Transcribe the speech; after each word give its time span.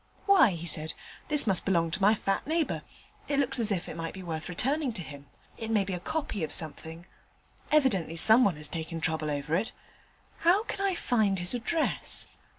"Why," 0.25 0.53
he 0.53 0.65
said, 0.65 0.95
"this 1.27 1.45
must 1.45 1.63
belong 1.63 1.91
to 1.91 2.01
my 2.01 2.15
fat 2.15 2.47
neighbour. 2.47 2.81
It 3.27 3.37
looks 3.39 3.59
as 3.59 3.71
if 3.71 3.87
it 3.87 3.95
might 3.95 4.15
be 4.15 4.23
worth 4.23 4.49
returning 4.49 4.93
to 4.93 5.03
him; 5.03 5.27
it 5.59 5.69
may 5.69 5.83
be 5.83 5.93
a 5.93 5.99
copy 5.99 6.43
of 6.43 6.51
something; 6.51 7.05
evidently 7.71 8.15
someone 8.17 8.55
has 8.55 8.67
taken 8.67 8.99
trouble 8.99 9.29
over 9.29 9.55
it. 9.55 9.73
How 10.39 10.63
can 10.63 10.81
I 10.83 10.95
find 10.95 11.37
his 11.37 11.53
address?" 11.53 12.27